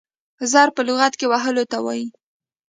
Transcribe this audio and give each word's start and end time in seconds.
ضرب 0.51 0.71
په 0.75 0.81
لغت 0.87 1.13
کښي 1.19 1.27
وهلو 1.29 1.63
ته 1.71 1.77
وايي. 1.85 2.05